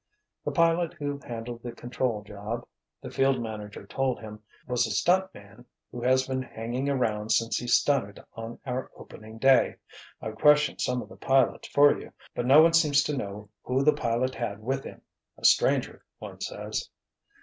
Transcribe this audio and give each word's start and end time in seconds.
"The 0.43 0.51
pilot 0.51 0.95
who 0.95 1.19
handled 1.27 1.61
the 1.61 1.71
control 1.73 2.23
job," 2.23 2.67
the 3.03 3.11
field 3.11 3.39
manager 3.39 3.85
told 3.85 4.19
him, 4.19 4.39
"was 4.67 4.87
a 4.87 4.89
stunt 4.89 5.31
man 5.35 5.63
who 5.91 6.01
has 6.01 6.25
been 6.27 6.41
hanging 6.41 6.89
around 6.89 7.29
since 7.31 7.57
he 7.57 7.67
stunted 7.67 8.19
on 8.33 8.57
our 8.65 8.89
opening 8.97 9.37
day. 9.37 9.75
I've 10.19 10.37
questioned 10.37 10.81
some 10.81 11.03
of 11.03 11.09
the 11.09 11.17
pilots 11.17 11.67
for 11.67 11.99
you, 11.99 12.13
but 12.33 12.47
no 12.47 12.63
one 12.63 12.73
seems 12.73 13.03
to 13.03 13.15
know 13.15 13.49
who 13.61 13.83
the 13.83 13.93
pilot 13.93 14.33
had 14.33 14.63
with 14.63 14.85
him. 14.85 15.03
A 15.37 15.45
stranger, 15.45 16.03
one 16.17 16.41
says." 16.41 16.89